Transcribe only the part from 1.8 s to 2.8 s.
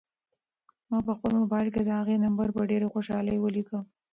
د هغې نمبر په